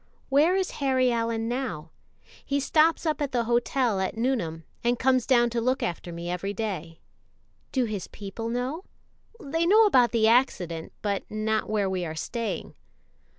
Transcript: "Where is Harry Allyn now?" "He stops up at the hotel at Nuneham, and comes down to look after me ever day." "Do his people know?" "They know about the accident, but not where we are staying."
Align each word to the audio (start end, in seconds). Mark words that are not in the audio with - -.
"Where 0.29 0.55
is 0.55 0.71
Harry 0.81 1.11
Allyn 1.11 1.47
now?" 1.47 1.91
"He 2.43 2.59
stops 2.59 3.05
up 3.05 3.21
at 3.21 3.31
the 3.33 3.43
hotel 3.43 3.99
at 3.99 4.17
Nuneham, 4.17 4.63
and 4.83 4.97
comes 4.97 5.27
down 5.27 5.51
to 5.51 5.61
look 5.61 5.83
after 5.83 6.11
me 6.11 6.27
ever 6.31 6.51
day." 6.53 7.01
"Do 7.71 7.85
his 7.85 8.07
people 8.07 8.49
know?" 8.49 8.83
"They 9.39 9.67
know 9.67 9.85
about 9.85 10.11
the 10.11 10.27
accident, 10.27 10.91
but 11.03 11.29
not 11.29 11.69
where 11.69 11.87
we 11.87 12.03
are 12.03 12.15
staying." 12.15 12.73